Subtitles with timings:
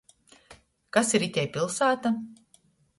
[0.97, 2.17] Kas ir itei piļsāta?